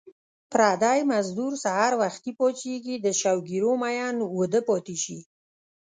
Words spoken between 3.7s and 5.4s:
مین اوده پاتې شي